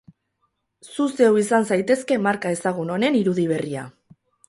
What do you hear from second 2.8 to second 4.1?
honen irudi berria.